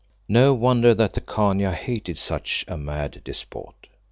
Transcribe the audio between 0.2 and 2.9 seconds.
No wonder that the Khania hated such a